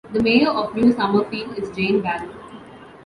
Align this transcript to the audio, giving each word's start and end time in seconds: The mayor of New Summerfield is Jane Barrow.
The 0.13 0.23
mayor 0.23 0.49
of 0.49 0.75
New 0.75 0.91
Summerfield 0.93 1.59
is 1.59 1.69
Jane 1.75 2.01
Barrow. 2.01 2.33